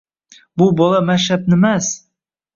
Bu 0.61 0.67
bola 0.79 1.01
Mashrabnimas 1.11 1.93